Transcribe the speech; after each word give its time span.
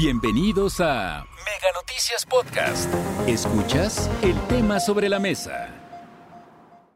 Bienvenidos 0.00 0.80
a 0.80 1.24
Mega 1.44 1.72
Noticias 1.74 2.24
Podcast. 2.24 2.88
Escuchas 3.26 4.08
el 4.22 4.40
tema 4.46 4.78
sobre 4.78 5.08
la 5.08 5.18
mesa. 5.18 5.70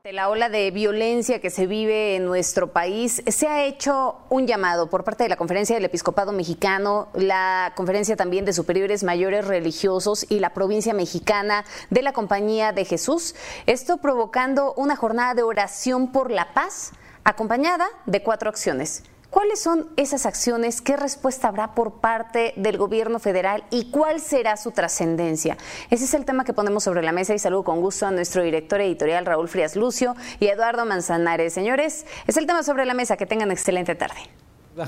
La 0.04 0.28
ola 0.28 0.48
de 0.48 0.70
violencia 0.70 1.40
que 1.40 1.50
se 1.50 1.66
vive 1.66 2.14
en 2.14 2.24
nuestro 2.26 2.72
país, 2.72 3.20
se 3.26 3.48
ha 3.48 3.64
hecho 3.64 4.18
un 4.28 4.46
llamado 4.46 4.88
por 4.88 5.02
parte 5.02 5.24
de 5.24 5.30
la 5.30 5.36
Conferencia 5.36 5.74
del 5.74 5.84
Episcopado 5.84 6.30
Mexicano, 6.30 7.08
la 7.14 7.72
Conferencia 7.74 8.14
también 8.14 8.44
de 8.44 8.52
Superiores 8.52 9.02
Mayores 9.02 9.48
Religiosos 9.48 10.24
y 10.28 10.38
la 10.38 10.54
provincia 10.54 10.94
mexicana 10.94 11.64
de 11.90 12.02
la 12.02 12.12
Compañía 12.12 12.70
de 12.70 12.84
Jesús. 12.84 13.34
Esto 13.66 13.96
provocando 13.96 14.74
una 14.74 14.94
jornada 14.94 15.34
de 15.34 15.42
oración 15.42 16.12
por 16.12 16.30
la 16.30 16.54
paz 16.54 16.92
acompañada 17.24 17.88
de 18.06 18.22
cuatro 18.22 18.48
acciones. 18.48 19.02
¿Cuáles 19.32 19.62
son 19.62 19.88
esas 19.96 20.26
acciones? 20.26 20.82
¿Qué 20.82 20.94
respuesta 20.94 21.48
habrá 21.48 21.74
por 21.74 22.00
parte 22.00 22.52
del 22.56 22.76
gobierno 22.76 23.18
federal 23.18 23.64
y 23.70 23.90
cuál 23.90 24.20
será 24.20 24.58
su 24.58 24.72
trascendencia? 24.72 25.56
Ese 25.88 26.04
es 26.04 26.12
el 26.12 26.26
tema 26.26 26.44
que 26.44 26.52
ponemos 26.52 26.84
sobre 26.84 27.02
la 27.02 27.12
mesa 27.12 27.32
y 27.32 27.38
saludo 27.38 27.64
con 27.64 27.80
gusto 27.80 28.04
a 28.04 28.10
nuestro 28.10 28.42
director 28.42 28.82
editorial 28.82 29.24
Raúl 29.24 29.48
Frías 29.48 29.74
Lucio 29.74 30.14
y 30.38 30.48
Eduardo 30.48 30.84
Manzanares. 30.84 31.54
Señores, 31.54 32.04
es 32.26 32.36
el 32.36 32.46
tema 32.46 32.62
sobre 32.62 32.84
la 32.84 32.92
mesa. 32.92 33.16
Que 33.16 33.24
tengan 33.24 33.50
excelente 33.50 33.94
tarde. 33.94 34.20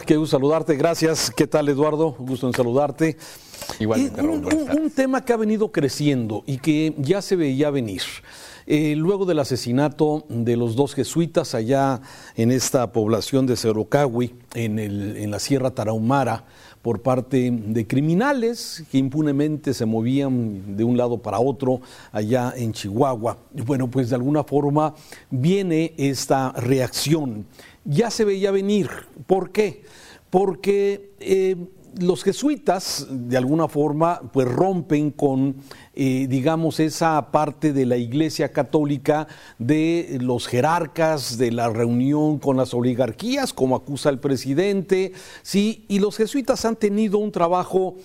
Qué 0.07 0.17
gusto 0.17 0.39
saludarte, 0.39 0.77
gracias. 0.77 1.31
¿Qué 1.31 1.47
tal, 1.47 1.69
Eduardo? 1.69 2.17
Un 2.19 2.25
gusto 2.25 2.47
en 2.47 2.55
saludarte. 2.55 3.19
Igualmente, 3.79 4.23
Raúl, 4.23 4.47
un 4.81 4.91
tema 4.91 5.23
que 5.23 5.35
ha 5.35 5.37
venido 5.37 5.71
creciendo 5.73 6.43
y 6.47 6.57
que 6.57 6.95
ya 6.97 7.21
se 7.21 7.37
veía 7.37 7.69
venir. 7.69 8.01
Eh, 8.67 8.95
luego 8.97 9.27
del 9.27 9.41
asesinato 9.41 10.25
de 10.31 10.57
los 10.57 10.75
dos 10.75 10.95
jesuitas 10.95 11.55
allá 11.55 12.01
en 12.35 12.51
esta 12.51 12.93
población 12.93 13.45
de 13.45 13.57
Cerocahui, 13.57 14.35
en, 14.55 14.79
en 14.79 15.31
la 15.31 15.39
Sierra 15.39 15.71
Tarahumara, 15.71 16.47
por 16.81 17.03
parte 17.03 17.51
de 17.51 17.87
criminales 17.87 18.85
que 18.91 18.97
impunemente 18.97 19.75
se 19.75 19.85
movían 19.85 20.77
de 20.77 20.85
un 20.85 20.97
lado 20.97 21.19
para 21.19 21.41
otro 21.41 21.83
allá 22.11 22.55
en 22.57 22.73
Chihuahua. 22.73 23.37
Bueno, 23.53 23.91
pues 23.91 24.09
de 24.09 24.17
alguna 24.17 24.45
forma 24.45 24.95
viene 25.31 25.93
esta 25.99 26.53
reacción. 26.53 27.47
Ya 27.85 28.11
se 28.11 28.25
veía 28.25 28.51
venir. 28.51 28.89
¿Por 29.27 29.51
qué? 29.51 29.85
Porque 30.31 31.13
eh, 31.21 31.57
los 32.01 32.25
jesuitas, 32.25 33.07
de 33.11 33.37
alguna 33.37 33.69
forma, 33.69 34.21
pues 34.33 34.49
rompen 34.49 35.11
con, 35.11 35.57
eh, 35.95 36.27
digamos, 36.29 36.81
esa 36.81 37.31
parte 37.31 37.73
de 37.73 37.87
la 37.87 37.97
Iglesia 37.97 38.53
Católica 38.53 39.29
de 39.59 40.19
los 40.21 40.47
jerarcas, 40.47 41.39
de 41.39 41.53
la 41.53 41.69
reunión 41.69 42.39
con 42.39 42.57
las 42.57 42.75
oligarquías, 42.75 43.53
como 43.53 43.77
acusa 43.77 44.11
el 44.11 44.19
presidente, 44.19 45.13
sí, 45.43 45.85
y 45.89 45.99
los 45.99 46.17
jesuitas 46.17 46.65
han 46.65 46.77
tenido 46.77 47.19
un 47.19 47.33
trabajo 47.33 47.97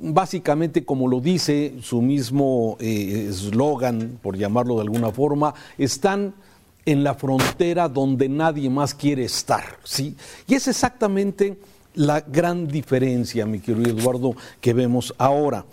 básicamente 0.00 0.84
como 0.84 1.08
lo 1.08 1.20
dice 1.20 1.74
su 1.80 2.02
mismo 2.02 2.76
eh, 2.80 3.26
eslogan, 3.30 4.18
por 4.22 4.36
llamarlo 4.36 4.76
de 4.76 4.82
alguna 4.82 5.10
forma, 5.10 5.54
están 5.76 6.34
en 6.88 7.04
la 7.04 7.12
frontera 7.12 7.86
donde 7.86 8.30
nadie 8.30 8.70
más 8.70 8.94
quiere 8.94 9.24
estar, 9.24 9.76
¿sí? 9.84 10.16
Y 10.46 10.54
es 10.54 10.68
exactamente 10.68 11.58
la 11.94 12.22
gran 12.22 12.66
diferencia, 12.66 13.44
mi 13.44 13.60
querido 13.60 13.90
Eduardo, 13.90 14.34
que 14.58 14.72
vemos 14.72 15.14
ahora. 15.18 15.66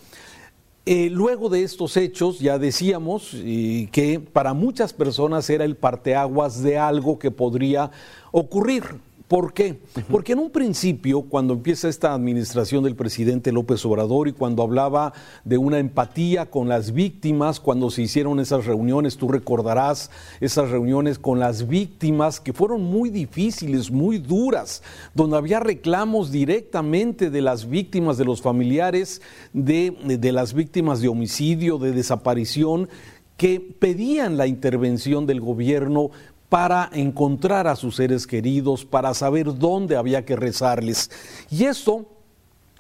Eh, 0.86 1.10
luego 1.10 1.48
de 1.48 1.64
estos 1.64 1.96
hechos, 1.96 2.40
ya 2.40 2.60
decíamos 2.60 3.32
que 3.32 4.22
para 4.34 4.54
muchas 4.54 4.92
personas 4.92 5.50
era 5.50 5.64
el 5.64 5.78
parteaguas 5.78 6.62
de 6.62 6.78
algo 6.78 7.18
que 7.18 7.32
podría 7.32 7.92
ocurrir. 8.34 8.84
¿Por 9.28 9.54
qué? 9.54 9.80
Porque 10.12 10.34
en 10.34 10.40
un 10.40 10.52
principio, 10.52 11.24
cuando 11.24 11.54
empieza 11.54 11.90
esta 11.90 12.14
administración 12.14 12.84
del 12.84 12.96
presidente 12.96 13.52
López 13.52 13.84
Obrador 13.84 14.28
y 14.28 14.34
cuando 14.34 14.62
hablaba 14.62 15.14
de 15.44 15.58
una 15.58 15.80
empatía 15.80 16.46
con 16.46 16.70
las 16.70 16.94
víctimas, 16.94 17.60
cuando 17.60 17.90
se 17.90 18.04
hicieron 18.04 18.40
esas 18.40 18.66
reuniones, 18.66 19.18
tú 19.18 19.28
recordarás 19.28 20.12
esas 20.42 20.70
reuniones 20.70 21.18
con 21.18 21.40
las 21.40 21.68
víctimas 21.68 22.40
que 22.40 22.54
fueron 22.54 22.84
muy 22.84 23.10
difíciles, 23.10 23.90
muy 23.90 24.20
duras, 24.20 24.84
donde 25.16 25.38
había 25.38 25.60
reclamos 25.60 26.32
directamente 26.32 27.32
de 27.32 27.42
las 27.42 27.68
víctimas, 27.68 28.20
de 28.20 28.26
los 28.26 28.44
familiares, 28.44 29.24
de, 29.54 29.98
de 30.20 30.32
las 30.32 30.54
víctimas 30.54 31.02
de 31.02 31.08
homicidio, 31.08 31.80
de 31.80 31.94
desaparición, 31.94 32.90
que 33.38 33.60
pedían 33.60 34.38
la 34.38 34.48
intervención 34.48 35.26
del 35.26 35.42
gobierno 35.42 36.12
para 36.50 36.90
encontrar 36.94 37.68
a 37.68 37.76
sus 37.76 37.96
seres 37.96 38.28
queridos, 38.28 38.86
para 38.86 39.14
saber 39.14 39.58
dónde 39.58 39.96
había 39.96 40.26
que 40.26 40.36
rezarles. 40.36 41.10
Y 41.50 41.66
esto 41.66 42.06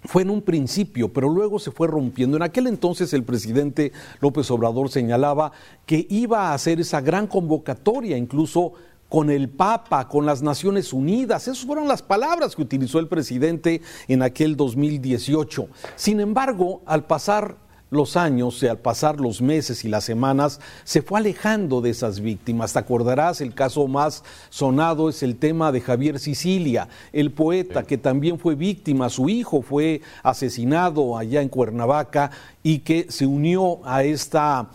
fue 0.03 0.21
en 0.21 0.29
un 0.29 0.41
principio, 0.41 1.11
pero 1.11 1.29
luego 1.29 1.59
se 1.59 1.71
fue 1.71 1.87
rompiendo. 1.87 2.37
En 2.37 2.43
aquel 2.43 2.67
entonces 2.67 3.13
el 3.13 3.23
presidente 3.23 3.91
López 4.21 4.49
Obrador 4.51 4.89
señalaba 4.89 5.51
que 5.85 6.05
iba 6.09 6.49
a 6.49 6.53
hacer 6.53 6.79
esa 6.79 7.01
gran 7.01 7.27
convocatoria, 7.27 8.17
incluso 8.17 8.73
con 9.09 9.29
el 9.29 9.49
Papa, 9.49 10.07
con 10.07 10.25
las 10.25 10.41
Naciones 10.41 10.93
Unidas. 10.93 11.47
Esas 11.47 11.65
fueron 11.65 11.87
las 11.87 12.01
palabras 12.01 12.55
que 12.55 12.61
utilizó 12.61 12.99
el 12.99 13.07
presidente 13.07 13.81
en 14.07 14.21
aquel 14.21 14.55
2018. 14.55 15.67
Sin 15.95 16.19
embargo, 16.19 16.81
al 16.85 17.05
pasar 17.05 17.57
los 17.95 18.17
años, 18.17 18.61
al 18.63 18.78
pasar 18.78 19.19
los 19.19 19.41
meses 19.41 19.85
y 19.85 19.88
las 19.88 20.03
semanas, 20.03 20.59
se 20.83 21.01
fue 21.01 21.19
alejando 21.19 21.81
de 21.81 21.89
esas 21.89 22.19
víctimas. 22.19 22.73
Te 22.73 22.79
acordarás, 22.79 23.41
el 23.41 23.53
caso 23.53 23.88
más 23.88 24.23
sonado 24.50 25.09
es 25.09 25.23
el 25.23 25.38
tema 25.38 25.72
de 25.72 25.81
Javier 25.81 26.19
Sicilia, 26.19 26.88
el 27.13 27.31
poeta 27.31 27.84
que 27.84 27.97
también 27.97 28.38
fue 28.39 28.55
víctima, 28.55 29.09
su 29.09 29.29
hijo 29.29 29.61
fue 29.61 30.01
asesinado 30.23 31.17
allá 31.17 31.41
en 31.41 31.50
Cuernavaca 31.50 32.31
y 32.63 32.79
que 32.79 33.07
se 33.09 33.25
unió 33.25 33.79
a 33.85 34.03
esta... 34.03 34.69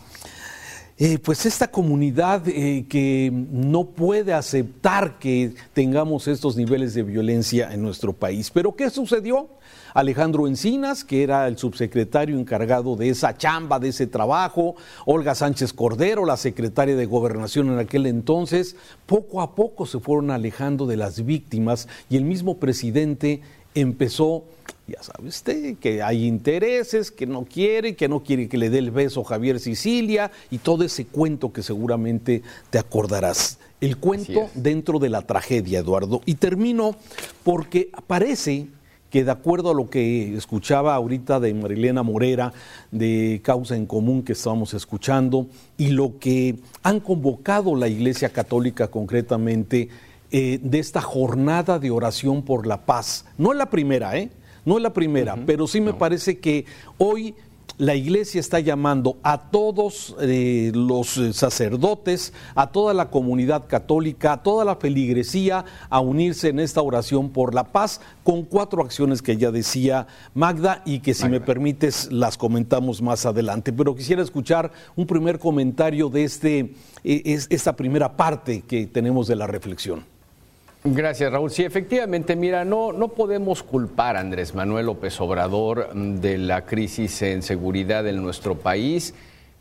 Eh, 1.03 1.19
pues 1.19 1.47
esta 1.47 1.71
comunidad 1.71 2.47
eh, 2.47 2.85
que 2.87 3.31
no 3.33 3.85
puede 3.85 4.35
aceptar 4.35 5.19
que 5.19 5.55
tengamos 5.73 6.29
estos 6.29 6.57
niveles 6.57 6.93
de 6.93 7.03
violencia 7.03 7.73
en 7.73 7.81
nuestro 7.81 8.13
país. 8.13 8.51
Pero 8.51 8.77
¿qué 8.77 8.91
sucedió? 8.91 9.49
Alejandro 9.95 10.47
Encinas, 10.47 11.03
que 11.03 11.23
era 11.23 11.49
el 11.49 11.57
subsecretario 11.57 12.39
encargado 12.39 12.97
de 12.97 13.09
esa 13.09 13.35
chamba, 13.35 13.79
de 13.79 13.89
ese 13.89 14.07
trabajo, 14.09 14.77
Olga 15.07 15.35
Sánchez 15.35 15.73
Cordero, 15.73 16.27
la 16.27 16.37
secretaria 16.37 16.95
de 16.95 17.07
Gobernación 17.07 17.69
en 17.73 17.79
aquel 17.79 18.05
entonces, 18.05 18.77
poco 19.07 19.41
a 19.41 19.55
poco 19.55 19.87
se 19.87 20.01
fueron 20.01 20.31
alejando 20.31 20.87
de 20.87 20.99
las 20.99 21.25
víctimas 21.25 21.89
y 22.11 22.19
el 22.19 22.27
mismo 22.27 22.59
presidente 22.59 23.41
empezó, 23.75 24.45
ya 24.91 25.03
sabe 25.03 25.29
usted, 25.29 25.77
que 25.77 26.03
hay 26.03 26.27
intereses, 26.27 27.11
que 27.11 27.27
no 27.27 27.45
quiere, 27.45 27.97
que 27.97 28.09
no 28.09 28.23
quiere 28.23 28.49
que 28.49 28.59
le 28.59 28.71
dé 28.71 28.79
el 28.79 28.91
beso 28.91 29.25
Javier 29.25 29.61
Sicilia 29.61 30.31
y 30.51 30.59
todo 30.59 30.85
ese 30.85 31.07
cuento 31.07 31.53
que 31.53 31.63
seguramente 31.63 32.43
te 32.71 32.79
acordarás. 32.79 33.59
El 33.81 33.97
cuento 33.97 34.51
dentro 34.55 34.99
de 34.99 35.09
la 35.09 35.23
tragedia, 35.23 35.79
Eduardo. 35.79 36.21
Y 36.27 36.35
termino 36.35 36.97
porque 37.45 37.91
parece 38.07 38.67
que 39.11 39.25
de 39.25 39.31
acuerdo 39.31 39.71
a 39.71 39.75
lo 39.75 39.91
que 39.91 40.37
escuchaba 40.37 40.95
ahorita 40.95 41.41
de 41.41 41.53
Marilena 41.53 42.03
Morera, 42.03 42.53
de 42.91 43.41
Causa 43.43 43.77
en 43.77 43.87
Común 43.87 44.23
que 44.23 44.33
estábamos 44.33 44.73
escuchando, 44.75 45.47
y 45.77 45.89
lo 45.89 46.19
que 46.19 46.57
han 46.83 47.01
convocado 47.01 47.75
la 47.75 47.89
Iglesia 47.89 48.31
Católica 48.31 48.89
concretamente 48.89 49.89
eh, 50.31 50.61
de 50.63 50.79
esta 50.79 51.01
jornada 51.01 51.81
de 51.81 51.91
oración 51.91 52.43
por 52.43 52.67
la 52.67 52.87
paz. 52.87 53.25
No 53.37 53.53
la 53.53 53.69
primera, 53.69 54.17
¿eh? 54.17 54.31
No 54.65 54.77
es 54.77 54.83
la 54.83 54.93
primera, 54.93 55.37
pero 55.47 55.67
sí 55.67 55.81
me 55.81 55.95
parece 55.95 56.39
que 56.39 56.67
hoy 56.99 57.35
la 57.81 57.95
iglesia 57.95 58.41
está 58.41 58.61
llamando 58.61 59.17
a 59.23 59.51
todos 59.51 60.15
eh, 60.21 60.71
los 60.75 61.17
eh, 61.17 61.33
sacerdotes, 61.33 62.35
a 62.55 62.71
toda 62.71 62.93
la 62.93 63.09
comunidad 63.09 63.69
católica, 63.69 64.35
a 64.35 64.43
toda 64.43 64.67
la 64.67 64.77
feligresía 64.77 65.65
a 65.89 66.01
unirse 66.01 66.49
en 66.49 66.61
esta 66.61 66.83
oración 66.83 67.31
por 67.31 67.55
la 67.55 67.65
paz 67.65 68.03
con 68.23 68.43
cuatro 68.43 68.83
acciones 68.83 69.23
que 69.23 69.39
ya 69.39 69.51
decía 69.51 70.07
Magda 70.35 70.83
y 70.85 71.01
que 71.01 71.15
si 71.15 71.27
me 71.31 71.41
permites 71.41 72.13
las 72.13 72.37
comentamos 72.37 73.01
más 73.01 73.25
adelante. 73.25 73.73
Pero 73.73 73.95
quisiera 73.95 74.23
escuchar 74.23 74.71
un 74.95 75.07
primer 75.07 75.39
comentario 75.39 76.11
de 76.11 76.25
este, 76.25 76.75
eh, 77.03 77.39
esta 77.49 77.75
primera 77.77 78.15
parte 78.15 78.61
que 78.61 78.89
tenemos 78.89 79.27
de 79.27 79.37
la 79.37 79.47
reflexión. 79.47 80.10
Gracias, 80.83 81.31
Raúl. 81.31 81.51
Sí, 81.51 81.63
efectivamente, 81.63 82.37
mira, 82.37 82.65
no, 82.65 82.91
no 82.95 83.09
podemos 83.09 83.63
culpar 83.63 84.17
a 84.17 84.21
Andrés 84.21 84.55
Manuel 84.55 84.87
López 84.87 85.21
Obrador 85.21 85.91
mm, 85.95 86.15
de 86.21 86.39
la 86.39 86.65
crisis 86.65 87.21
en 87.21 87.43
seguridad 87.43 88.09
en 88.09 88.23
nuestro 88.23 88.55
país, 88.55 89.15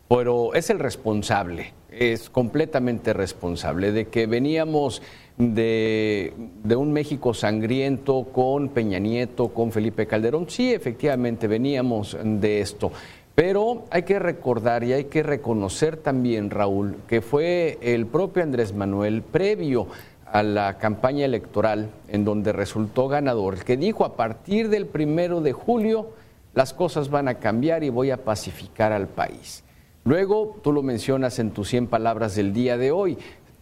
pero 0.07 0.53
es 0.53 0.69
el 0.69 0.79
responsable, 0.79 1.73
es 1.91 2.29
completamente 2.29 3.11
responsable 3.11 3.91
de 3.91 4.07
que 4.07 4.27
veníamos 4.27 5.01
de, 5.37 6.33
de, 6.63 6.75
un 6.77 6.93
México 6.93 7.33
sangriento 7.33 8.27
con 8.31 8.69
Peña 8.69 8.99
Nieto, 8.99 9.49
con 9.49 9.73
Felipe 9.73 10.07
Calderón. 10.07 10.49
Sí, 10.49 10.73
efectivamente, 10.73 11.47
veníamos 11.47 12.17
de 12.23 12.61
esto. 12.61 12.93
Pero 13.35 13.85
hay 13.91 14.03
que 14.03 14.19
recordar 14.19 14.85
y 14.85 14.93
hay 14.93 15.05
que 15.05 15.23
reconocer 15.23 15.97
también, 15.97 16.49
Raúl, 16.49 16.97
que 17.07 17.21
fue 17.21 17.77
el 17.81 18.05
propio 18.05 18.43
Andrés 18.43 18.73
Manuel 18.73 19.21
previo 19.21 19.87
a 20.31 20.43
la 20.43 20.77
campaña 20.77 21.25
electoral 21.25 21.89
en 22.07 22.25
donde 22.25 22.53
resultó 22.53 23.07
ganador, 23.07 23.63
que 23.63 23.77
dijo 23.77 24.05
a 24.05 24.15
partir 24.15 24.69
del 24.69 24.85
primero 24.85 25.41
de 25.41 25.53
julio 25.53 26.11
las 26.53 26.73
cosas 26.73 27.09
van 27.09 27.27
a 27.27 27.35
cambiar 27.35 27.83
y 27.83 27.89
voy 27.89 28.11
a 28.11 28.23
pacificar 28.23 28.91
al 28.91 29.07
país. 29.07 29.63
Luego, 30.03 30.57
tú 30.63 30.71
lo 30.71 30.81
mencionas 30.81 31.39
en 31.39 31.51
tus 31.51 31.69
100 31.69 31.87
palabras 31.87 32.35
del 32.35 32.53
día 32.53 32.77
de 32.77 32.91
hoy, 32.91 33.17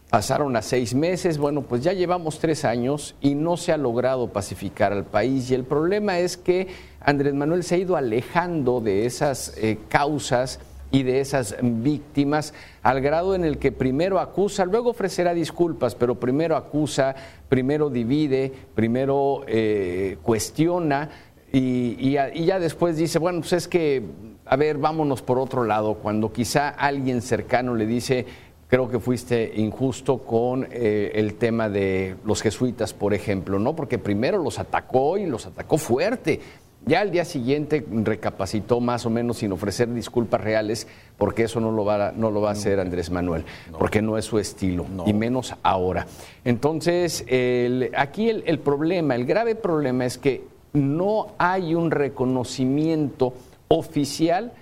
pasaron 0.10 0.56
a 0.56 0.62
seis 0.62 0.94
meses, 0.94 1.38
bueno, 1.38 1.64
pues 1.64 1.84
ya 1.84 1.94
llevamos 1.94 2.40
tres 2.40 2.64
años 2.64 3.16
y 3.22 3.36
no 3.36 3.58
se 3.58 3.74
ha 3.74 3.78
logrado 3.78 4.30
pacificar 4.30 4.94
al 4.94 5.04
país 5.04 5.52
y 5.52 5.56
el 5.56 5.66
problema 5.66 6.20
es 6.20 6.38
que 6.38 6.68
Andrés 7.02 7.34
Manuel 7.34 7.64
se 7.64 7.76
ha 7.76 7.78
ido 7.80 7.98
alejando 7.98 8.80
de 8.80 9.06
esas 9.06 9.54
eh, 9.58 9.80
causas 9.90 10.60
y 10.92 11.04
de 11.04 11.20
esas 11.20 11.56
víctimas 11.62 12.54
al 12.84 13.02
grado 13.02 13.36
en 13.36 13.44
el 13.44 13.58
que 13.58 13.72
primero 13.72 14.20
acusa, 14.20 14.66
luego 14.66 14.92
ofrecerá 14.92 15.34
disculpas, 15.34 15.96
pero 15.96 16.16
primero 16.16 16.56
acusa, 16.56 17.16
primero 17.50 17.90
divide, 17.90 18.52
primero 18.74 19.42
eh, 19.48 20.18
cuestiona 20.24 21.10
y, 21.52 22.12
ya 22.12 22.60
después 22.60 22.98
dice, 22.98 23.20
bueno, 23.20 23.40
pues 23.40 23.54
es 23.54 23.68
que, 23.68 24.04
a 24.46 24.56
ver, 24.56 24.78
vámonos 24.78 25.22
por 25.22 25.40
otro 25.40 25.64
lado, 25.64 25.96
cuando 25.96 26.32
quizá 26.32 26.70
alguien 26.70 27.22
cercano 27.22 27.74
le 27.74 27.86
dice, 27.86 28.26
creo 28.68 28.90
que 28.90 29.00
fuiste 29.00 29.54
injusto 29.56 30.20
con 30.20 30.68
eh, 30.72 31.12
el 31.16 31.36
tema 31.36 31.70
de 31.70 32.16
los 32.26 32.42
jesuitas, 32.42 32.94
por 32.94 33.14
ejemplo, 33.14 33.60
¿no? 33.60 33.76
Porque 33.76 33.98
primero 33.98 34.38
los 34.44 34.60
atacó 34.60 35.18
y 35.18 35.26
los 35.26 35.46
atacó 35.46 35.78
fuerte. 35.78 36.42
Ya 36.88 37.02
al 37.02 37.12
día 37.12 37.26
siguiente 37.26 37.86
recapacitó 37.92 38.80
más 38.80 39.06
o 39.06 39.10
menos 39.10 39.40
sin 39.40 39.52
ofrecer 39.52 39.94
disculpas 39.94 40.40
reales, 40.40 40.88
porque 41.18 41.44
eso 41.44 41.60
no 41.60 41.72
lo 41.72 41.84
va 41.84 42.08
a, 42.08 42.12
no 42.14 42.32
lo 42.32 42.40
va 42.40 42.50
a 42.50 42.52
hacer 42.54 42.80
Andrés 42.80 43.12
Manuel, 43.12 43.44
porque 43.78 44.02
no 44.02 44.18
es 44.18 44.24
su 44.24 44.40
estilo, 44.40 44.86
y 45.06 45.14
menos 45.14 45.54
ahora. 45.64 46.08
Entonces, 46.46 47.26
aquí 47.96 48.30
el 48.30 48.60
problema, 48.60 49.16
el 49.16 49.26
grave 49.26 49.56
problema 49.56 50.06
es 50.06 50.18
que 50.18 50.46
no 50.72 51.34
hay 51.38 51.76
un 51.76 51.92
reconocimiento 51.92 53.34
oficial 53.68 54.54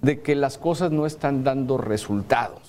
de 0.00 0.20
que 0.20 0.34
las 0.34 0.56
cosas 0.56 0.90
no 0.90 1.04
están 1.04 1.44
dando 1.44 1.76
resultados. 1.76 2.63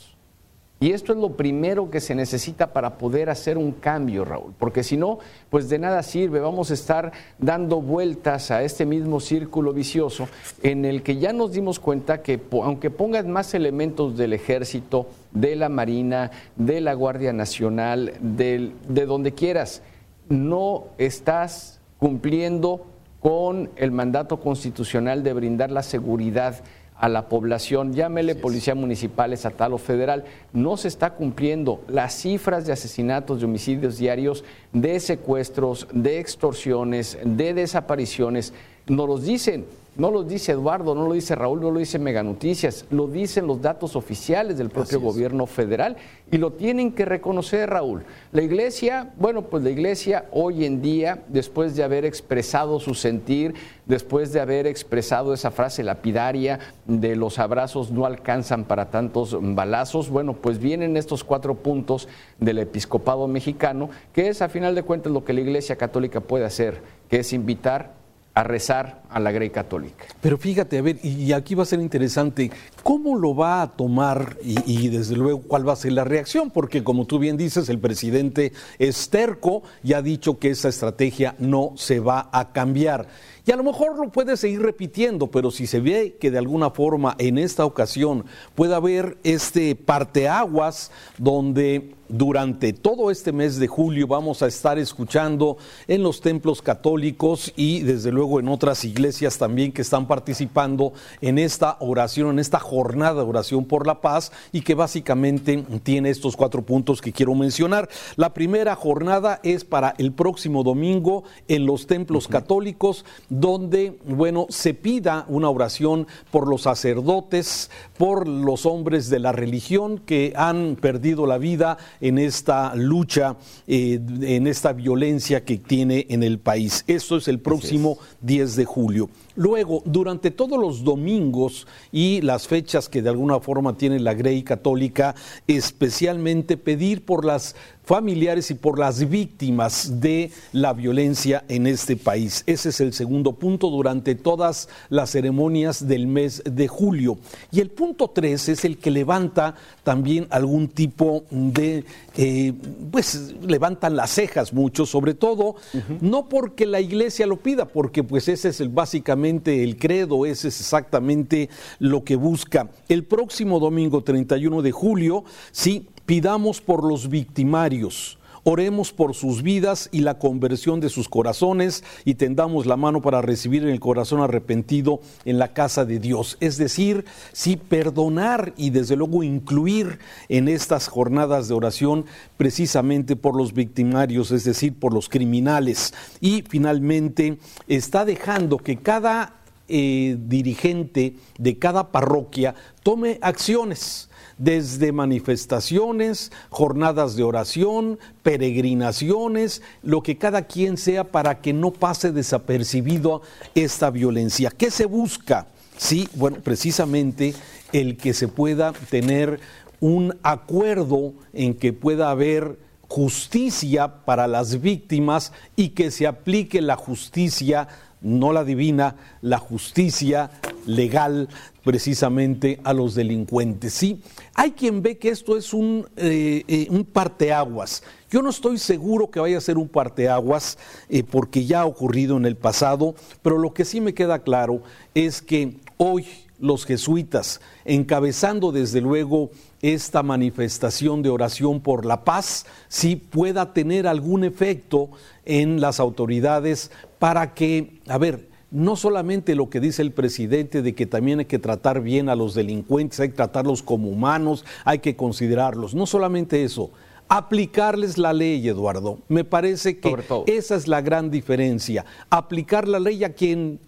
Y 0.77 0.91
esto 0.91 1.13
es 1.13 1.19
lo 1.19 1.37
primero 1.37 1.89
que 1.89 2.01
se 2.01 2.15
necesita 2.15 2.73
para 2.73 2.97
poder 2.97 3.29
hacer 3.29 3.57
un 3.57 3.71
cambio, 3.71 4.25
Raúl, 4.25 4.53
porque 4.59 4.83
si 4.83 4.97
no, 4.97 5.19
pues 5.49 5.69
de 5.69 5.79
nada 5.79 6.03
sirve, 6.03 6.41
vamos 6.41 6.69
a 6.69 6.73
estar 6.73 7.13
dando 7.39 7.81
vueltas 7.81 8.51
a 8.51 8.61
este 8.61 8.85
mismo 8.85 9.21
círculo 9.21 9.71
vicioso 9.71 10.27
en 10.63 10.83
el 10.83 11.01
que 11.01 11.15
ya 11.15 11.31
nos 11.31 11.53
dimos 11.53 11.79
cuenta 11.79 12.21
que 12.21 12.41
aunque 12.51 12.89
pongas 12.89 13.25
más 13.25 13.53
elementos 13.53 14.17
del 14.17 14.33
ejército, 14.33 15.07
de 15.31 15.55
la 15.55 15.69
Marina, 15.69 16.31
de 16.57 16.81
la 16.81 16.93
Guardia 16.93 17.31
Nacional, 17.31 18.13
de, 18.19 18.73
de 18.87 19.05
donde 19.05 19.33
quieras, 19.33 19.81
no 20.27 20.85
estás 20.97 21.79
cumpliendo 21.99 22.85
con 23.21 23.69
el 23.77 23.91
mandato 23.91 24.41
constitucional 24.41 25.23
de 25.23 25.33
brindar 25.33 25.71
la 25.71 25.83
seguridad 25.83 26.61
a 26.97 27.09
la 27.09 27.27
población, 27.27 27.93
llámele 27.93 28.35
policía 28.35 28.73
municipal, 28.73 29.33
estatal 29.33 29.73
o 29.73 29.77
federal, 29.77 30.23
no 30.53 30.77
se 30.77 30.87
está 30.87 31.11
cumpliendo. 31.11 31.81
Las 31.87 32.13
cifras 32.13 32.65
de 32.65 32.73
asesinatos, 32.73 33.39
de 33.39 33.45
homicidios 33.45 33.97
diarios, 33.97 34.43
de 34.71 34.99
secuestros, 34.99 35.87
de 35.91 36.19
extorsiones, 36.19 37.17
de 37.23 37.53
desapariciones, 37.53 38.53
nos 38.87 39.07
los 39.07 39.23
dicen. 39.23 39.65
No 39.97 40.11
lo 40.11 40.23
dice 40.23 40.51
Eduardo, 40.51 40.93
no 40.93 41.07
lo 41.07 41.13
dice 41.13 41.35
Raúl, 41.35 41.61
no 41.61 41.71
lo 41.71 41.79
dice 41.79 41.99
Mega 41.99 42.21
Noticias, 42.21 42.85
lo 42.89 43.07
dicen 43.07 43.47
los 43.47 43.61
datos 43.61 43.95
oficiales 43.95 44.57
del 44.57 44.69
propio 44.69 44.99
gobierno 44.99 45.45
federal 45.45 45.95
y 46.29 46.37
lo 46.37 46.51
tienen 46.51 46.91
que 46.91 47.05
reconocer, 47.05 47.69
Raúl. 47.69 48.03
La 48.33 48.41
iglesia, 48.41 49.13
bueno, 49.17 49.43
pues 49.43 49.63
la 49.63 49.69
iglesia 49.69 50.25
hoy 50.33 50.65
en 50.65 50.81
día, 50.81 51.23
después 51.29 51.77
de 51.77 51.83
haber 51.83 52.03
expresado 52.03 52.81
su 52.81 52.93
sentir, 52.93 53.53
después 53.85 54.33
de 54.33 54.41
haber 54.41 54.67
expresado 54.67 55.33
esa 55.33 55.49
frase 55.49 55.81
lapidaria 55.81 56.59
de 56.85 57.15
los 57.15 57.39
abrazos 57.39 57.89
no 57.89 58.05
alcanzan 58.05 58.65
para 58.65 58.89
tantos 58.89 59.37
balazos, 59.39 60.09
bueno, 60.09 60.33
pues 60.33 60.59
vienen 60.59 60.97
estos 60.97 61.23
cuatro 61.23 61.55
puntos 61.55 62.09
del 62.37 62.59
episcopado 62.59 63.29
mexicano, 63.29 63.89
que 64.11 64.27
es 64.27 64.41
a 64.41 64.49
final 64.49 64.75
de 64.75 64.83
cuentas 64.83 65.13
lo 65.13 65.23
que 65.23 65.31
la 65.31 65.39
iglesia 65.39 65.77
católica 65.77 66.19
puede 66.19 66.43
hacer, 66.43 66.81
que 67.07 67.19
es 67.19 67.31
invitar 67.31 68.04
a 68.35 68.43
rezar 68.43 69.01
a 69.09 69.19
la 69.21 69.31
Grey 69.31 69.49
Católica. 69.49 70.05
Pero 70.19 70.37
fíjate, 70.37 70.77
a 70.77 70.81
ver, 70.81 70.99
y 71.03 71.31
aquí 71.31 71.55
va 71.55 71.63
a 71.63 71.65
ser 71.65 71.79
interesante, 71.79 72.51
¿cómo 72.83 73.17
lo 73.17 73.33
va 73.33 73.61
a 73.61 73.71
tomar 73.71 74.37
y, 74.43 74.89
desde 74.89 75.15
luego 75.15 75.41
cuál 75.41 75.67
va 75.67 75.71
a 75.71 75.77
ser 75.77 75.93
la 75.93 76.03
reacción? 76.03 76.51
Porque 76.51 76.83
como 76.83 77.05
tú 77.05 77.17
bien 77.17 77.37
dices, 77.37 77.69
el 77.69 77.79
presidente 77.79 78.51
Esterco 78.77 79.63
ya 79.83 79.99
ha 79.99 80.01
dicho 80.01 80.37
que 80.37 80.49
esa 80.49 80.67
estrategia 80.67 81.35
no 81.39 81.71
se 81.77 82.01
va 82.01 82.29
a 82.33 82.51
cambiar. 82.51 83.07
Y 83.47 83.51
a 83.51 83.55
lo 83.55 83.63
mejor 83.63 83.97
lo 83.99 84.09
puede 84.09 84.37
seguir 84.37 84.61
repitiendo, 84.61 85.27
pero 85.27 85.51
si 85.51 85.67
se 85.67 85.79
ve 85.79 86.17
que 86.19 86.31
de 86.31 86.39
alguna 86.39 86.71
forma 86.71 87.15
en 87.19 87.37
esta 87.37 87.63
ocasión 87.63 88.25
puede 88.55 88.73
haber 88.73 89.17
este 89.23 89.75
parteaguas 89.75 90.91
donde 91.19 91.93
durante 92.07 92.73
todo 92.73 93.09
este 93.09 93.31
mes 93.31 93.57
de 93.57 93.67
julio 93.67 94.07
vamos 94.07 94.43
a 94.43 94.47
estar 94.47 94.77
escuchando 94.77 95.57
en 95.87 96.03
los 96.03 96.21
templos 96.21 96.61
católicos 96.61 97.51
y 97.55 97.81
desde 97.81 98.11
luego 98.11 98.39
en 98.39 98.47
otras 98.47 98.85
iglesias 98.85 99.37
también 99.37 99.71
que 99.71 99.81
están 99.81 100.07
participando 100.07 100.93
en 101.21 101.39
esta 101.39 101.77
oración, 101.79 102.29
en 102.29 102.39
esta 102.39 102.59
jornada 102.59 103.23
de 103.23 103.29
oración 103.29 103.65
por 103.65 103.87
la 103.87 104.01
paz 104.01 104.31
y 104.51 104.61
que 104.61 104.75
básicamente 104.75 105.63
tiene 105.83 106.09
estos 106.09 106.35
cuatro 106.35 106.61
puntos 106.61 107.01
que 107.01 107.11
quiero 107.11 107.33
mencionar. 107.33 107.89
La 108.15 108.33
primera 108.33 108.75
jornada 108.75 109.39
es 109.43 109.63
para 109.63 109.95
el 109.97 110.11
próximo 110.11 110.63
domingo 110.63 111.23
en 111.47 111.65
los 111.65 111.87
templos 111.87 112.27
católicos 112.27 113.05
donde, 113.39 113.97
bueno, 114.05 114.47
se 114.49 114.73
pida 114.73 115.25
una 115.27 115.49
oración 115.49 116.07
por 116.31 116.47
los 116.47 116.63
sacerdotes, 116.63 117.69
por 117.97 118.27
los 118.27 118.65
hombres 118.65 119.09
de 119.09 119.19
la 119.19 119.31
religión 119.31 119.97
que 119.97 120.33
han 120.35 120.77
perdido 120.79 121.25
la 121.25 121.37
vida 121.37 121.77
en 122.01 122.17
esta 122.17 122.75
lucha, 122.75 123.35
eh, 123.67 123.99
en 124.21 124.47
esta 124.47 124.73
violencia 124.73 125.43
que 125.43 125.57
tiene 125.57 126.05
en 126.09 126.23
el 126.23 126.39
país. 126.39 126.83
Esto 126.87 127.17
es 127.17 127.27
el 127.27 127.39
próximo 127.39 127.97
10 128.21 128.55
de 128.55 128.65
julio. 128.65 129.09
Luego, 129.35 129.81
durante 129.83 130.31
todos 130.31 130.57
los 130.57 130.85
domingos 130.85 131.67
y 131.91 132.21
las 132.21 132.47
fechas 132.47 132.87
que 132.87 133.01
de 133.01 133.09
alguna 133.09 133.41
forma 133.41 133.77
tiene 133.77 133.99
la 133.99 134.13
Grey 134.13 134.43
Católica, 134.43 135.13
especialmente 135.45 136.55
pedir 136.55 137.03
por 137.03 137.25
las 137.25 137.55
familiares 137.85 138.51
y 138.51 138.55
por 138.55 138.79
las 138.79 139.07
víctimas 139.09 140.01
de 140.01 140.31
la 140.51 140.73
violencia 140.73 141.43
en 141.47 141.67
este 141.67 141.95
país. 141.95 142.43
Ese 142.47 142.69
es 142.69 142.81
el 142.81 142.93
segundo 142.93 143.33
punto 143.33 143.69
durante 143.69 144.15
todas 144.15 144.69
las 144.89 145.11
ceremonias 145.11 145.87
del 145.87 146.07
mes 146.07 146.43
de 146.45 146.67
julio. 146.67 147.17
Y 147.51 147.61
el 147.61 147.69
punto 147.69 148.09
tres 148.09 148.49
es 148.49 148.65
el 148.65 148.77
que 148.77 148.91
levanta 148.91 149.55
también 149.83 150.27
algún 150.29 150.67
tipo 150.67 151.25
de, 151.29 151.85
eh, 152.17 152.53
pues 152.91 153.35
levantan 153.41 153.95
las 153.95 154.11
cejas 154.11 154.53
mucho, 154.53 154.85
sobre 154.85 155.13
todo, 155.13 155.55
no 156.01 156.27
porque 156.27 156.65
la 156.65 156.81
iglesia 156.81 157.27
lo 157.27 157.37
pida, 157.37 157.65
porque 157.65 158.03
pues 158.03 158.27
ese 158.27 158.49
es 158.49 158.59
el 158.61 158.69
básicamente 158.69 159.63
el 159.63 159.77
credo, 159.77 160.25
ese 160.25 160.47
es 160.47 160.59
exactamente 160.59 161.49
lo 161.79 162.03
que 162.03 162.15
busca. 162.15 162.69
El 162.89 163.03
próximo 163.03 163.59
domingo 163.59 164.03
31 164.03 164.61
de 164.61 164.71
julio, 164.71 165.23
sí, 165.51 165.87
pidamos 166.05 166.61
por 166.61 166.83
los 166.83 167.09
victimarios. 167.09 168.17
Oremos 168.47 168.91
por 168.91 169.15
sus 169.15 169.41
vidas 169.41 169.89
y 169.91 170.01
la 170.01 170.19
conversión 170.19 170.79
de 170.79 170.89
sus 170.89 171.09
corazones 171.09 171.83
y 172.05 172.13
tendamos 172.13 172.67
la 172.67 172.77
mano 172.77 173.01
para 173.01 173.23
recibir 173.23 173.63
en 173.63 173.69
el 173.69 173.79
corazón 173.79 174.21
arrepentido 174.21 174.99
en 175.25 175.39
la 175.39 175.53
casa 175.53 175.83
de 175.83 175.97
Dios. 175.97 176.37
Es 176.41 176.57
decir, 176.57 177.05
sí 177.33 177.57
perdonar 177.57 178.53
y 178.55 178.69
desde 178.69 178.97
luego 178.97 179.23
incluir 179.23 179.97
en 180.29 180.47
estas 180.47 180.87
jornadas 180.89 181.47
de 181.47 181.55
oración 181.55 182.05
precisamente 182.37 183.15
por 183.15 183.35
los 183.35 183.51
victimarios, 183.51 184.29
es 184.29 184.43
decir, 184.43 184.77
por 184.77 184.93
los 184.93 185.09
criminales. 185.09 185.95
Y 186.21 186.43
finalmente 186.47 187.39
está 187.67 188.05
dejando 188.05 188.59
que 188.59 188.77
cada 188.77 189.37
eh, 189.67 190.17
dirigente 190.19 191.15
de 191.39 191.57
cada 191.57 191.91
parroquia 191.91 192.53
tome 192.83 193.17
acciones 193.23 194.07
desde 194.37 194.91
manifestaciones, 194.91 196.31
jornadas 196.49 197.15
de 197.15 197.23
oración, 197.23 197.99
peregrinaciones, 198.23 199.61
lo 199.81 200.03
que 200.03 200.17
cada 200.17 200.43
quien 200.43 200.77
sea 200.77 201.05
para 201.05 201.41
que 201.41 201.53
no 201.53 201.71
pase 201.71 202.11
desapercibido 202.11 203.21
esta 203.53 203.89
violencia. 203.89 204.51
¿Qué 204.51 204.71
se 204.71 204.85
busca? 204.85 205.47
Sí, 205.77 206.07
bueno, 206.15 206.37
precisamente 206.43 207.33
el 207.73 207.97
que 207.97 208.13
se 208.13 208.27
pueda 208.27 208.73
tener 208.89 209.39
un 209.79 210.17
acuerdo 210.23 211.13
en 211.33 211.53
que 211.53 211.73
pueda 211.73 212.09
haber 212.09 212.59
justicia 212.87 214.05
para 214.05 214.27
las 214.27 214.61
víctimas 214.61 215.33
y 215.55 215.69
que 215.69 215.91
se 215.91 216.07
aplique 216.07 216.61
la 216.61 216.75
justicia, 216.75 217.67
no 218.01 218.31
la 218.31 218.43
divina, 218.43 218.95
la 219.21 219.37
justicia 219.37 220.31
legal 220.65 221.29
precisamente 221.63 222.59
a 222.63 222.73
los 222.73 222.95
delincuentes. 222.95 223.73
Sí, 223.73 224.01
hay 224.33 224.51
quien 224.51 224.81
ve 224.81 224.97
que 224.97 225.09
esto 225.09 225.37
es 225.37 225.53
un, 225.53 225.87
eh, 225.95 226.43
eh, 226.47 226.67
un 226.69 226.85
parteaguas. 226.85 227.83
Yo 228.09 228.21
no 228.21 228.29
estoy 228.29 228.57
seguro 228.57 229.09
que 229.09 229.19
vaya 229.19 229.37
a 229.37 229.41
ser 229.41 229.57
un 229.57 229.67
parteaguas 229.67 230.57
eh, 230.89 231.03
porque 231.03 231.45
ya 231.45 231.61
ha 231.61 231.65
ocurrido 231.65 232.17
en 232.17 232.25
el 232.25 232.35
pasado, 232.35 232.95
pero 233.21 233.37
lo 233.37 233.53
que 233.53 233.65
sí 233.65 233.81
me 233.81 233.93
queda 233.93 234.19
claro 234.19 234.61
es 234.93 235.21
que 235.21 235.57
hoy 235.77 236.05
los 236.39 236.65
jesuitas, 236.65 237.41
encabezando 237.63 238.51
desde 238.51 238.81
luego 238.81 239.31
esta 239.61 240.03
manifestación 240.03 241.01
de 241.01 241.09
oración 241.09 241.61
por 241.61 241.85
la 241.85 242.03
paz, 242.03 242.45
sí 242.67 242.95
pueda 242.95 243.53
tener 243.53 243.87
algún 243.87 244.23
efecto 244.23 244.89
en 245.25 245.61
las 245.61 245.79
autoridades 245.79 246.71
para 246.99 247.33
que, 247.33 247.79
a 247.87 247.97
ver, 247.97 248.27
no 248.55 248.77
solamente 248.77 249.35
lo 249.35 249.49
que 249.49 249.59
dice 249.59 249.81
el 249.81 249.91
presidente 249.91 250.61
de 250.61 250.73
que 250.73 250.85
también 250.85 251.19
hay 251.19 251.25
que 251.25 251.39
tratar 251.39 251.81
bien 251.81 252.07
a 252.07 252.15
los 252.15 252.33
delincuentes, 252.33 253.01
hay 253.01 253.09
que 253.09 253.15
tratarlos 253.15 253.61
como 253.61 253.89
humanos, 253.89 254.45
hay 254.63 254.79
que 254.79 254.95
considerarlos, 254.95 255.75
no 255.75 255.85
solamente 255.85 256.41
eso, 256.41 256.71
aplicarles 257.09 257.97
la 257.97 258.13
ley, 258.13 258.47
Eduardo. 258.47 258.99
Me 259.09 259.25
parece 259.25 259.77
que 259.77 259.93
esa 260.27 260.55
es 260.55 260.69
la 260.69 260.79
gran 260.81 261.11
diferencia, 261.11 261.85
aplicar 262.09 262.65
la 262.65 262.79
ley 262.79 263.03
a 263.03 263.11
quien 263.11 263.59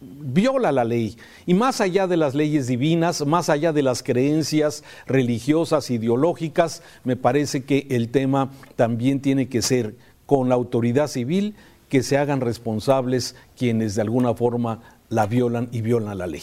viola 0.00 0.72
la 0.72 0.82
ley. 0.82 1.16
Y 1.46 1.54
más 1.54 1.80
allá 1.80 2.08
de 2.08 2.16
las 2.16 2.34
leyes 2.34 2.66
divinas, 2.66 3.24
más 3.24 3.48
allá 3.48 3.72
de 3.72 3.82
las 3.82 4.02
creencias 4.02 4.82
religiosas, 5.06 5.88
ideológicas, 5.88 6.82
me 7.04 7.14
parece 7.14 7.62
que 7.62 7.86
el 7.90 8.08
tema 8.08 8.50
también 8.74 9.20
tiene 9.20 9.48
que 9.48 9.62
ser 9.62 9.94
con 10.26 10.48
la 10.48 10.56
autoridad 10.56 11.06
civil 11.06 11.54
que 11.92 12.02
se 12.02 12.16
hagan 12.16 12.40
responsables 12.40 13.36
quienes 13.54 13.96
de 13.96 14.00
alguna 14.00 14.32
forma 14.32 14.80
la 15.10 15.26
violan 15.26 15.68
y 15.72 15.82
violan 15.82 16.16
la 16.16 16.26
ley. 16.26 16.40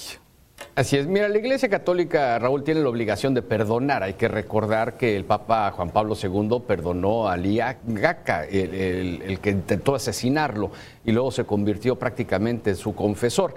Así 0.76 0.96
es. 0.96 1.08
Mira, 1.08 1.28
la 1.28 1.40
Iglesia 1.40 1.68
Católica, 1.70 2.38
Raúl, 2.38 2.64
tiene 2.64 2.82
la 2.82 2.90
obligación 2.90 3.34
de 3.34 3.42
perdonar. 3.42 4.04
Hay 4.04 4.14
que 4.14 4.28
recordar 4.28 4.96
que 4.96 5.16
el 5.16 5.26
Papa 5.26 5.72
Juan 5.72 5.90
Pablo 5.90 6.16
II 6.22 6.62
perdonó 6.68 7.28
a 7.28 7.36
Lía 7.36 7.80
Gaca, 7.84 8.46
el, 8.46 9.40
que 9.42 9.50
intentó 9.50 9.96
asesinarlo, 9.96 10.70
y 11.04 11.14
luego 11.14 11.32
se 11.32 11.46
convirtió 11.46 11.96
prácticamente 11.96 12.70
en 12.70 12.76
su 12.76 12.94
confesor. 12.94 13.56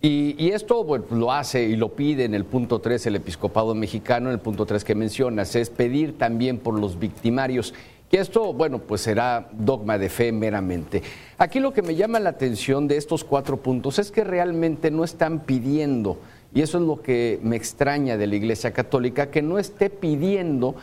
Y, 0.00 0.50
esto 0.50 0.86
lo 1.10 1.32
hace 1.32 1.64
y 1.64 1.74
lo 1.74 1.96
pide 1.96 2.24
en 2.24 2.34
el 2.34 2.44
punto 2.44 2.80
3 2.80 3.04
el 3.06 3.16
episcopado 3.16 3.74
mexicano, 3.74 4.28
en 4.28 4.34
el 4.34 4.40
punto 4.40 4.64
3 4.64 4.84
que 4.84 4.94
mencionas, 4.94 5.56
es 5.56 5.70
pedir 5.70 6.16
también 6.18 6.58
por 6.58 6.78
los 6.78 7.00
victimarios. 7.00 7.74
Y 8.12 8.18
esto, 8.18 8.52
bueno, 8.52 8.78
pues 8.78 9.00
será 9.00 9.48
dogma 9.52 9.98
de 9.98 10.08
fe 10.08 10.30
meramente. 10.30 11.02
Aquí 11.38 11.58
lo 11.58 11.72
que 11.72 11.82
me 11.82 11.96
llama 11.96 12.20
la 12.20 12.28
atención 12.30 12.86
de 12.86 12.98
estos 12.98 13.24
cuatro 13.24 13.56
puntos 13.56 13.98
es 13.98 14.12
que 14.12 14.22
realmente 14.22 14.90
no 14.90 15.02
están 15.02 15.40
pidiendo 15.40 16.18
y 16.54 16.60
eso 16.60 16.78
es 16.78 16.84
lo 16.84 17.00
que 17.00 17.40
me 17.42 17.56
extraña 17.56 18.16
de 18.16 18.26
la 18.26 18.36
Iglesia 18.36 18.72
Católica, 18.72 19.30
que 19.30 19.40
no 19.40 19.58
esté 19.58 19.88
pidiendo 19.88 20.74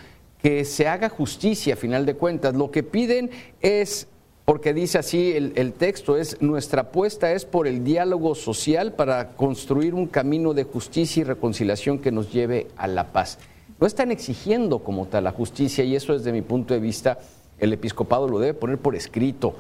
que 0.42 0.66
se 0.66 0.88
haga 0.88 1.10
justicia 1.10 1.76
a 1.76 1.78
final 1.78 2.06
de 2.06 2.16
cuentas. 2.16 2.56
Lo 2.56 2.72
que 2.72 2.82
piden 2.82 3.30
es, 3.62 4.08
porque 4.46 4.74
dice 4.74 4.98
así 4.98 5.32
el, 5.34 5.74
texto, 5.74 6.18
es 6.18 6.42
nuestra 6.42 6.82
apuesta 6.82 7.32
es 7.34 7.46
por 7.46 7.68
el 7.68 7.84
diálogo 7.84 8.34
social 8.34 8.94
para 8.94 9.36
construir 9.36 9.94
un 9.94 10.08
camino 10.08 10.56
de 10.56 10.64
justicia 10.64 11.22
y 11.22 11.26
reconciliación 11.26 12.00
que 12.00 12.12
nos 12.12 12.34
lleve 12.34 12.68
a 12.76 12.88
la 12.88 13.12
paz. 13.12 13.38
No 13.80 13.88
están 13.88 14.12
exigiendo 14.12 14.80
como 14.80 15.06
tal 15.08 15.24
la 15.24 15.32
justicia 15.32 15.84
y 15.84 15.96
eso 15.96 16.14
desde 16.14 16.34
mi 16.34 16.42
punto 16.42 16.74
de 16.74 16.80
vista 16.80 17.20
el 17.60 17.74
episcopado 17.74 18.28
lo 18.28 18.40
debe 18.40 18.54
poner 18.54 18.78
por 18.78 18.96
escrito 18.96 19.56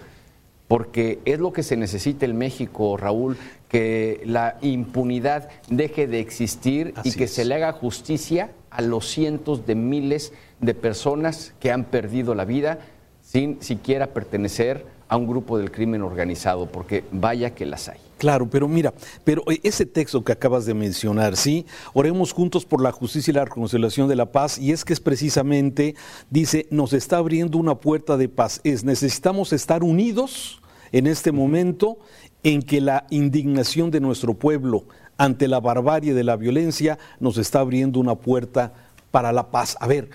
porque 0.67 1.19
es 1.25 1.39
lo 1.39 1.51
que 1.51 1.63
se 1.63 1.75
necesita 1.75 2.25
en 2.27 2.37
México, 2.37 2.95
Raúl, 2.95 3.37
que 3.69 4.21
la 4.25 4.57
impunidad 4.61 5.49
deje 5.67 6.05
de 6.05 6.19
existir 6.19 6.93
y 7.03 7.13
que 7.13 7.27
se 7.27 7.43
le 7.43 7.55
haga 7.55 7.71
justicia 7.71 8.51
a 8.69 8.83
los 8.83 9.07
cientos 9.07 9.65
de 9.65 9.73
miles 9.73 10.31
de 10.59 10.75
personas 10.75 11.55
que 11.59 11.71
han 11.71 11.85
perdido 11.85 12.35
la 12.35 12.45
vida 12.45 12.79
sin 13.23 13.63
siquiera 13.63 14.07
pertenecer 14.13 14.85
a 15.07 15.17
un 15.17 15.27
grupo 15.27 15.57
del 15.57 15.71
crimen 15.71 16.03
organizado, 16.03 16.67
porque 16.67 17.03
vaya 17.11 17.55
que 17.55 17.65
las 17.65 17.89
hay. 17.89 18.08
Claro, 18.19 18.49
pero 18.49 18.67
mira, 18.67 18.93
pero 19.23 19.43
eh, 19.49 19.61
ese 19.63 19.85
texto 19.85 20.25
que 20.25 20.33
acabas 20.33 20.65
de 20.65 20.73
mencionar, 20.73 21.37
sí, 21.37 21.65
oremos 21.93 22.33
juntos 22.33 22.65
por 22.65 22.81
la 22.81 22.91
justicia 22.91 23.31
y 23.31 23.35
la 23.35 23.45
reconciliación 23.45 24.09
de 24.09 24.17
la 24.17 24.33
paz, 24.33 24.59
y 24.59 24.73
es 24.73 24.83
que 24.83 24.91
es 24.91 24.99
precisamente, 24.99 25.95
dice, 26.29 26.67
nos 26.69 26.91
está 26.91 27.17
abriendo 27.17 27.57
una 27.57 27.75
puerta 27.75 28.17
de 28.17 28.27
paz. 28.27 28.59
Es, 28.65 28.83
necesitamos 28.83 29.53
estar 29.53 29.83
unidos 29.83 30.61
en 30.91 31.07
este 31.07 31.31
momento 31.31 31.97
en 32.43 32.61
que 32.61 32.81
la 32.81 33.07
indignación 33.09 33.89
de 33.89 34.01
nuestro 34.01 34.33
pueblo 34.33 34.83
ante 35.17 35.47
la 35.47 35.61
barbarie 35.61 36.13
de 36.13 36.25
la 36.25 36.35
violencia 36.35 36.99
nos 37.21 37.37
está 37.37 37.61
abriendo 37.61 38.01
una 38.01 38.15
puerta 38.15 38.73
para 39.11 39.31
la 39.31 39.49
paz. 39.49 39.77
A 39.79 39.87
ver, 39.87 40.09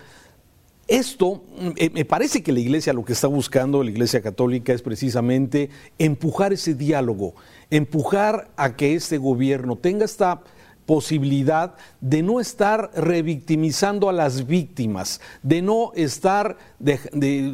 esto, 0.87 1.43
eh, 1.77 1.91
me 1.91 2.05
parece 2.05 2.43
que 2.43 2.53
la 2.53 2.61
iglesia 2.61 2.93
lo 2.93 3.05
que 3.05 3.15
está 3.15 3.27
buscando, 3.27 3.83
la 3.83 3.91
iglesia 3.91 4.21
católica, 4.21 4.73
es 4.73 4.83
precisamente 4.83 5.71
empujar 5.99 6.53
ese 6.53 6.75
diálogo, 6.75 7.35
empujar 7.71 8.51
a 8.57 8.77
que 8.77 8.95
este 8.95 9.19
gobierno 9.19 9.77
tenga 9.77 10.05
esta 10.05 10.43
posibilidad 10.87 11.75
de 12.01 12.23
no 12.23 12.41
estar 12.41 12.91
revictimizando 12.95 14.09
a 14.09 14.13
las 14.13 14.47
víctimas, 14.47 15.21
de 15.43 15.63
no 15.63 15.93
estar 15.95 16.57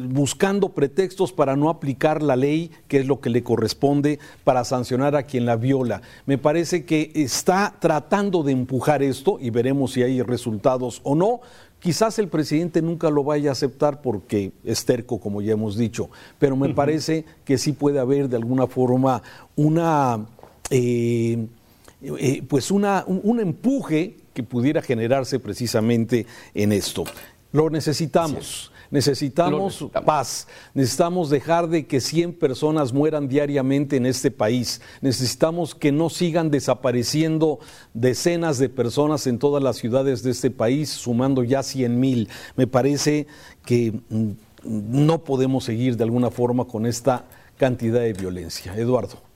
buscando 0.09 0.69
pretextos 0.69 1.31
para 1.31 1.55
no 1.55 1.69
aplicar 1.69 2.21
la 2.21 2.35
ley, 2.35 2.71
que 2.87 2.99
es 2.99 3.07
lo 3.07 3.21
que 3.21 3.29
le 3.29 3.43
corresponde 3.43 4.19
para 4.43 4.63
sancionar 4.63 5.15
a 5.15 5.23
quien 5.23 5.45
la 5.45 5.55
viola. 5.55 6.01
Me 6.25 6.37
parece 6.37 6.85
que 6.85 7.11
está 7.15 7.75
tratando 7.79 8.43
de 8.43 8.51
empujar 8.51 9.01
esto 9.01 9.37
y 9.39 9.49
veremos 9.49 9.93
si 9.93 10.03
hay 10.03 10.21
resultados 10.21 10.99
o 11.03 11.15
no, 11.15 11.41
Quizás 11.81 12.19
el 12.19 12.27
presidente 12.27 12.79
nunca 12.83 13.09
lo 13.09 13.23
vaya 13.23 13.49
a 13.49 13.53
aceptar 13.53 14.03
porque 14.03 14.51
es 14.63 14.85
terco, 14.85 15.19
como 15.19 15.41
ya 15.41 15.53
hemos 15.53 15.75
dicho, 15.75 16.11
pero 16.37 16.55
me 16.55 16.69
parece 16.75 17.25
que 17.43 17.57
sí 17.57 17.71
puede 17.71 17.97
haber 17.97 18.29
de 18.29 18.37
alguna 18.37 18.67
forma 18.67 19.23
una, 19.55 20.23
eh, 20.69 21.47
eh, 22.03 22.43
pues 22.47 22.69
una, 22.69 23.03
un, 23.07 23.39
empuje 23.39 24.15
que 24.31 24.43
pudiera 24.43 24.83
generarse 24.83 25.39
precisamente 25.39 26.27
en 26.53 26.71
esto. 26.71 27.03
Lo 27.51 27.71
necesitamos. 27.71 28.70
Necesitamos 28.91 29.87
paz, 30.05 30.47
necesitamos 30.73 31.29
dejar 31.29 31.69
de 31.69 31.87
que 31.87 32.01
100 32.01 32.33
personas 32.33 32.91
mueran 32.91 33.29
diariamente 33.29 33.95
en 33.95 34.05
este 34.05 34.31
país, 34.31 34.81
necesitamos 34.99 35.73
que 35.73 35.93
no 35.93 36.09
sigan 36.09 36.51
desapareciendo 36.51 37.59
decenas 37.93 38.57
de 38.57 38.67
personas 38.67 39.27
en 39.27 39.39
todas 39.39 39.63
las 39.63 39.77
ciudades 39.77 40.23
de 40.23 40.31
este 40.31 40.51
país, 40.51 40.89
sumando 40.89 41.43
ya 41.43 41.63
100 41.63 41.99
mil. 41.99 42.29
Me 42.57 42.67
parece 42.67 43.27
que 43.65 43.93
mm, 44.09 44.31
no 44.63 45.23
podemos 45.23 45.63
seguir 45.63 45.95
de 45.95 46.03
alguna 46.03 46.29
forma 46.29 46.65
con 46.65 46.85
esta 46.85 47.25
cantidad 47.57 48.01
de 48.01 48.13
violencia. 48.13 48.75
Eduardo. 48.75 49.30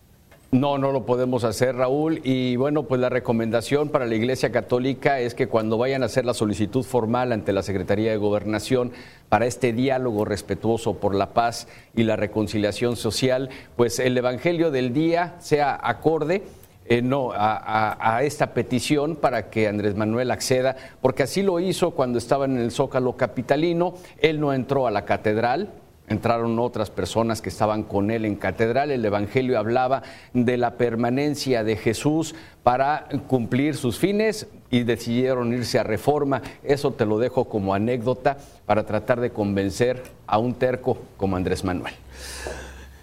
No, 0.52 0.78
no 0.78 0.92
lo 0.92 1.06
podemos 1.06 1.44
hacer, 1.44 1.76
Raúl. 1.76 2.22
Y 2.24 2.56
bueno, 2.56 2.84
pues 2.84 3.02
la 3.02 3.10
recomendación 3.10 3.90
para 3.90 4.06
la 4.06 4.16
Iglesia 4.16 4.52
Católica 4.52 5.20
es 5.20 5.34
que 5.34 5.48
cuando 5.48 5.78
vayan 5.78 6.04
a 6.04 6.06
hacer 6.06 6.24
la 6.24 6.34
solicitud 6.34 6.84
formal 6.84 7.32
ante 7.32 7.52
la 7.52 7.62
Secretaría 7.62 8.12
de 8.12 8.18
Gobernación 8.18 8.92
para 9.28 9.48
este 9.48 9.74
diálogo 9.74 10.24
respetuoso 10.24 10.96
por 10.96 11.14
la 11.14 11.34
paz 11.34 11.68
y 11.96 12.04
la 12.04 12.16
reconciliación 12.16 12.96
social, 12.96 13.50
pues 13.76 14.00
el 14.00 14.18
Evangelio 14.18 14.72
del 14.72 14.94
día 14.94 15.36
sea 15.40 15.78
acorde. 15.82 16.44
Eh, 16.88 17.02
no, 17.02 17.32
a, 17.34 18.18
a, 18.18 18.22
esta 18.22 18.54
petición 18.54 19.16
para 19.16 19.50
que 19.50 19.68
Andrés 19.68 19.96
Manuel 19.96 20.30
acceda, 20.30 20.76
porque 21.02 21.24
así 21.24 21.42
lo 21.42 21.60
hizo 21.60 21.92
cuando 21.92 22.20
estaba 22.20 22.46
en 22.46 22.60
el 22.60 22.70
Zócalo 22.70 23.18
Capitalino. 23.18 23.96
Él 24.20 24.40
no 24.40 24.54
entró 24.54 24.86
a 24.86 24.92
la 24.92 25.04
catedral, 25.04 25.70
entraron 26.08 26.60
otras 26.60 26.90
personas 26.90 27.42
que 27.42 27.50
estaban 27.50 27.84
con 27.84 28.12
él 28.12 28.26
en 28.26 28.36
catedral. 28.36 28.92
El 28.92 29.06
Evangelio 29.06 29.58
hablaba 29.58 30.04
de 30.34 30.58
la 30.58 30.78
permanencia 30.78 31.64
de 31.64 31.78
Jesús 31.78 32.36
para 32.64 33.08
cumplir 33.28 33.76
sus 33.76 33.98
fines 33.98 34.48
y 34.70 34.84
decidieron 34.84 35.54
irse 35.54 35.80
a 35.80 35.84
reforma. 35.84 36.42
Eso 36.64 36.92
te 36.92 37.06
lo 37.06 37.20
dejo 37.20 37.46
como 37.46 37.74
anécdota 37.74 38.38
para 38.66 38.86
tratar 38.86 39.20
de 39.20 39.32
convencer 39.32 40.04
a 40.28 40.38
un 40.38 40.54
terco 40.54 40.98
como 41.18 41.36
Andrés 41.36 41.64
Manuel. 41.64 41.94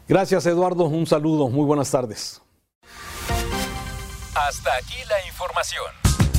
Gracias 0.09 0.47
Eduardo, 0.47 0.85
un 0.85 1.06
saludo, 1.06 1.49
muy 1.49 1.64
buenas 1.64 1.90
tardes. 1.90 2.42
Hasta 4.35 4.71
aquí 4.76 4.97
la 5.09 5.26
información. 5.26 6.12